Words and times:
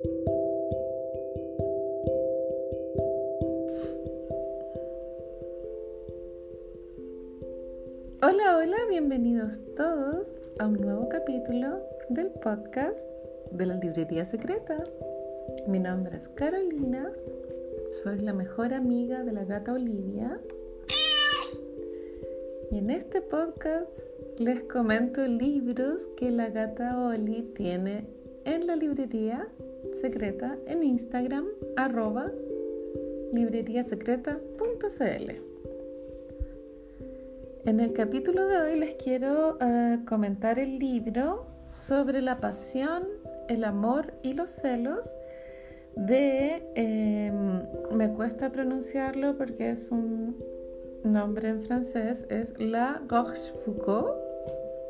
Hola, 0.00 0.12
hola, 8.58 8.76
bienvenidos 8.88 9.60
todos 9.74 10.38
a 10.60 10.68
un 10.68 10.74
nuevo 10.74 11.08
capítulo 11.08 11.82
del 12.10 12.30
podcast 12.30 13.00
de 13.50 13.66
la 13.66 13.74
Librería 13.74 14.24
Secreta. 14.24 14.84
Mi 15.66 15.80
nombre 15.80 16.16
es 16.16 16.28
Carolina, 16.28 17.10
soy 17.90 18.20
la 18.20 18.32
mejor 18.32 18.74
amiga 18.74 19.24
de 19.24 19.32
la 19.32 19.44
gata 19.44 19.72
Olivia 19.72 20.40
y 22.70 22.78
en 22.78 22.90
este 22.90 23.20
podcast 23.20 24.14
les 24.38 24.62
comento 24.62 25.26
libros 25.26 26.06
que 26.16 26.30
la 26.30 26.50
gata 26.50 27.08
Oli 27.08 27.42
tiene 27.52 28.06
en 28.44 28.68
la 28.68 28.76
librería 28.76 29.48
secreta 29.92 30.56
en 30.66 30.82
Instagram 30.82 31.46
arroba 31.76 32.30
libreriasecreta.cl. 33.32 35.30
En 37.64 37.80
el 37.80 37.92
capítulo 37.92 38.46
de 38.46 38.58
hoy 38.58 38.78
les 38.78 38.94
quiero 38.94 39.58
uh, 39.60 40.04
comentar 40.06 40.58
el 40.58 40.78
libro 40.78 41.46
sobre 41.70 42.22
la 42.22 42.40
pasión, 42.40 43.04
el 43.48 43.64
amor 43.64 44.14
y 44.22 44.32
los 44.32 44.50
celos 44.50 45.16
de, 45.94 46.62
eh, 46.76 47.32
me 47.92 48.12
cuesta 48.12 48.50
pronunciarlo 48.50 49.36
porque 49.36 49.70
es 49.70 49.90
un 49.90 50.36
nombre 51.02 51.48
en 51.48 51.60
francés, 51.60 52.26
es 52.30 52.54
La 52.58 53.02
Rochefoucauld, 53.08 54.14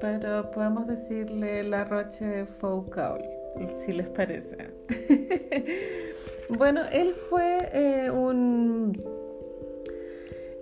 pero 0.01 0.51
podemos 0.51 0.87
decirle 0.87 1.65
La 1.65 1.84
Rochefoucauld, 1.84 3.24
si 3.77 3.93
les 3.93 4.09
parece. 4.09 4.57
bueno, 6.51 6.83
él 6.91 7.12
fue 7.15 7.69
eh, 7.73 8.11
un 8.11 8.93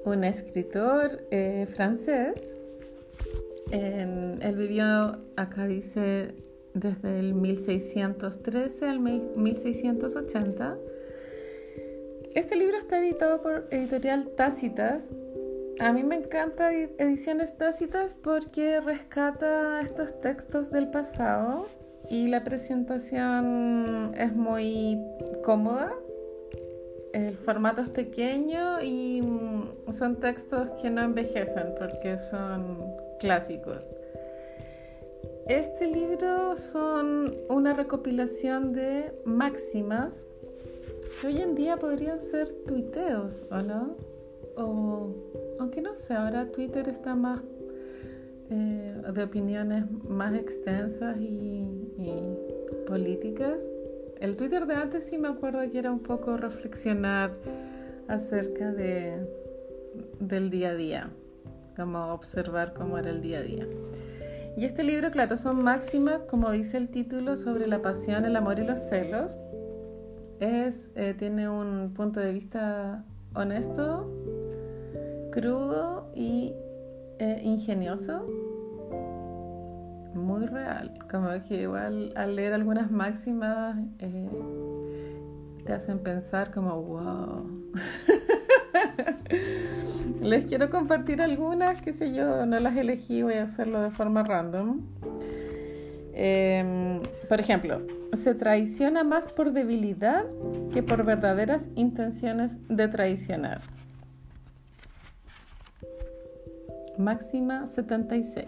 un 0.07 0.23
escritor 0.23 1.27
eh, 1.33 1.67
francés. 1.67 2.61
él 3.73 4.57
vivió, 4.57 5.19
acá 5.37 5.67
dice, 5.67 6.35
desde 6.75 7.19
el 7.19 7.35
1613 7.35 8.87
al 8.87 9.01
1680. 9.01 10.79
Este 12.37 12.55
libro 12.55 12.77
está 12.77 13.01
editado 13.01 13.43
por 13.43 13.67
editorial 13.73 14.29
Tácitas. 14.37 15.09
A 15.81 15.93
mí 15.93 16.05
me 16.05 16.15
encanta 16.15 16.73
ediciones 16.73 17.59
Tácitas 17.59 18.15
porque 18.15 18.81
rescata 18.81 19.81
estos 19.81 20.21
textos 20.21 20.71
del 20.71 20.89
pasado 20.91 21.67
y 22.11 22.29
la 22.29 22.45
presentación 22.45 24.13
es 24.17 24.35
muy 24.35 25.01
cómoda 25.45 25.93
el 27.17 27.39
formato 27.39 27.81
es 27.81 27.89
pequeño 27.89 28.83
y 28.83 29.23
mm, 29.23 29.91
son 29.91 30.17
textos 30.17 30.69
que 30.83 30.91
no 30.91 31.01
envejecen 31.01 31.75
porque 31.79 32.19
son 32.19 32.95
clásicos. 33.19 33.91
Este 35.49 35.87
libro 35.87 36.57
son 36.57 37.35
una 37.49 37.73
recopilación 37.73 38.75
de 38.75 39.15
máximas 39.25 40.27
que 41.21 41.29
hoy 41.29 41.41
en 41.41 41.55
día 41.55 41.79
podrían 41.79 42.21
ser 42.21 42.51
tuiteos, 42.67 43.45
¿o 43.51 43.63
no? 43.63 43.97
O, 44.59 45.15
aunque 45.59 45.81
no 45.81 45.95
sé, 45.95 46.13
ahora 46.13 46.51
Twitter 46.53 46.87
está 46.87 47.15
más 47.15 47.41
eh, 48.51 49.03
de 49.13 49.23
opiniones 49.23 49.85
más 50.09 50.35
extensas 50.35 51.17
y 51.19 51.67
políticas. 52.87 53.63
El 54.21 54.37
Twitter 54.37 54.67
de 54.67 54.75
antes 54.75 55.05
sí 55.05 55.19
me 55.19 55.29
acuerdo 55.29 55.61
que 55.71 55.79
era 55.79 55.91
un 55.91 56.01
poco 56.01 56.37
reflexionar 56.37 57.33
acerca 58.09 58.73
de, 58.73 59.27
del 60.21 60.51
día 60.51 60.71
a 60.71 60.75
día, 60.75 61.11
como 61.77 62.13
observar 62.13 62.73
cómo 62.73 62.99
era 62.99 63.11
el 63.11 63.21
día 63.21 63.39
a 63.39 63.43
día. 63.43 63.67
Y 64.57 64.65
este 64.65 64.85
libro, 64.85 65.11
claro, 65.11 65.37
son 65.37 65.63
máximas, 65.63 66.25
como 66.25 66.51
dice 66.51 66.79
el 66.79 66.89
título, 66.89 67.37
sobre 67.37 67.67
la 67.67 67.83
pasión, 67.83 68.25
el 68.25 68.37
amor 68.37 68.59
y 68.59 68.65
los 68.65 68.81
celos. 68.81 69.37
Es, 70.41 70.93
eh, 70.95 71.15
tiene 71.15 71.49
un 71.49 71.93
punto 71.93 72.21
de 72.21 72.33
vista 72.33 73.05
honesto, 73.35 74.11
crudo 75.31 76.11
y 76.15 76.55
eh, 77.19 77.41
ingenioso 77.43 78.25
muy 80.17 80.47
real. 80.47 80.93
Como 81.11 81.29
que 81.47 81.63
igual 81.63 82.13
al 82.17 82.37
leer 82.37 82.53
algunas 82.53 82.91
máximas 82.91 83.77
eh, 83.99 84.29
te 85.65 85.73
hacen 85.73 86.01
pensar 86.01 86.51
como, 86.51 86.83
wow. 86.83 87.51
Les 90.23 90.47
quiero 90.47 90.71
compartir 90.71 91.23
algunas, 91.23 91.81
qué 91.81 91.93
sé 91.93 92.13
yo, 92.13 92.47
no 92.47 92.59
las 92.59 92.77
elegí, 92.77 93.23
voy 93.23 93.35
a 93.35 93.45
hacerlo 93.45 93.83
de 93.83 93.91
forma 93.91 94.23
random. 94.23 94.81
Em, 96.15 97.01
por 97.29 97.41
ejemplo, 97.41 97.83
se 98.15 98.35
traiciona 98.35 99.05
más 99.05 99.29
por 99.29 99.53
debilidad 99.53 100.25
que 100.73 100.83
por 100.83 101.05
verdaderas 101.05 101.69
intenciones 101.77 102.59
de 102.69 102.89
traicionar. 102.89 103.61
Máxima 106.99 107.67
76. 107.67 108.47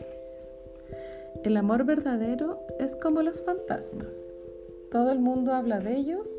El 1.44 1.56
amor 1.56 1.84
verdadero 1.84 2.66
es 2.78 2.96
como 2.96 3.22
los 3.22 3.42
fantasmas. 3.42 4.14
Todo 4.90 5.12
el 5.12 5.18
mundo 5.18 5.52
habla 5.52 5.80
de 5.80 5.96
ellos, 5.96 6.34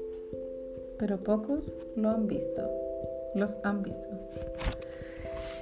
pero 0.97 1.23
pocos 1.23 1.73
lo 1.95 2.09
han 2.09 2.27
visto. 2.27 2.69
Los 3.35 3.57
han 3.63 3.83
visto. 3.83 4.09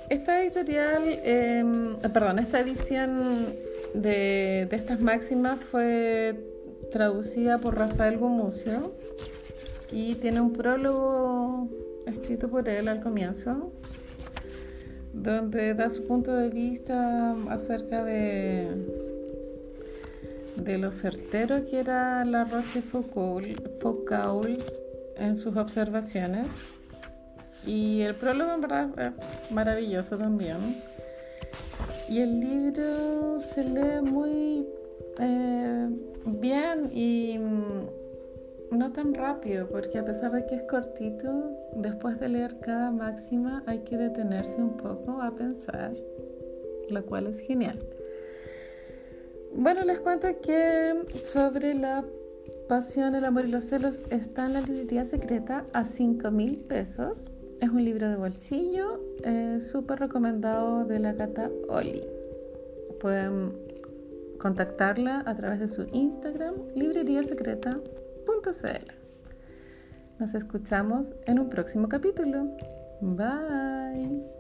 Esta 0.10 0.42
editorial, 0.42 1.04
em, 1.06 1.98
perdón, 2.14 2.40
esta 2.40 2.62
edición 2.62 3.48
de, 3.94 4.68
de, 4.70 4.76
estas 4.76 5.02
máximas 5.02 5.60
fue 5.60 6.36
traducida 6.92 7.58
por 7.58 7.78
Rafael 7.78 8.18
Gumucio 8.18 8.94
y 9.92 10.16
tiene 10.16 10.40
un 10.40 10.54
prólogo 10.54 11.68
escrito 12.06 12.50
por 12.50 12.70
él 12.70 12.88
al 12.88 13.02
comienzo, 13.02 13.72
donde 15.22 15.74
da 15.74 15.90
su 15.90 16.06
punto 16.06 16.34
de 16.34 16.50
vista 16.50 17.36
acerca 17.50 18.04
de 18.04 18.68
de 20.64 20.78
lo 20.78 20.92
certero 20.92 21.64
que 21.66 21.80
era 21.80 22.26
la 22.26 22.44
Rochefoucauld 22.46 23.46
en 25.18 25.36
sus 25.36 25.56
observaciones. 25.56 26.48
Y 27.66 28.02
el 28.02 28.16
prólogo 28.16 28.52
es 28.98 29.52
maravilloso 29.52 30.18
también. 30.18 30.58
Y 32.10 32.20
el 32.20 32.40
libro 32.40 33.40
se 33.40 33.64
lee 33.64 34.02
muy 34.02 34.66
eh, 35.20 35.90
bien 36.26 36.90
y 36.94 37.40
no 38.88 38.94
tan 38.94 39.14
rápido, 39.14 39.68
porque 39.68 39.98
a 39.98 40.06
pesar 40.06 40.32
de 40.32 40.46
que 40.46 40.56
es 40.56 40.64
cortito, 40.64 41.52
después 41.76 42.20
de 42.20 42.30
leer 42.30 42.60
cada 42.60 42.90
máxima 42.92 43.64
hay 43.66 43.80
que 43.80 43.98
detenerse 43.98 44.62
un 44.62 44.78
poco 44.78 45.22
a 45.22 45.36
pensar, 45.36 45.94
lo 46.90 47.06
cual 47.06 47.28
es 47.28 47.40
genial. 47.40 47.78
Bueno, 49.54 49.84
les 49.84 50.00
cuento 50.00 50.30
que 50.42 51.04
sobre 51.24 51.74
la 51.74 52.06
pasión, 52.70 53.16
el 53.16 53.26
amor 53.26 53.46
y 53.46 53.50
los 53.50 53.66
celos 53.66 54.00
está 54.10 54.46
en 54.46 54.54
la 54.54 54.62
librería 54.62 55.04
secreta 55.04 55.66
a 55.74 55.84
5 55.84 56.32
mil 56.32 56.60
pesos. 56.60 57.30
Es 57.60 57.70
un 57.70 57.84
libro 57.84 58.08
de 58.08 58.16
bolsillo, 58.16 59.02
súper 59.60 60.00
recomendado 60.00 60.86
de 60.86 61.00
la 61.00 61.14
gata 61.14 61.50
Oli. 61.68 62.04
Pueden 63.02 63.52
contactarla 64.40 65.24
a 65.26 65.36
través 65.36 65.60
de 65.60 65.68
su 65.68 65.88
Instagram, 65.92 66.56
Nos 70.20 70.34
escuchamos 70.34 71.14
en 71.26 71.40
un 71.40 71.50
próximo 71.50 71.88
capítulo. 71.88 72.56
Bye. 73.02 74.37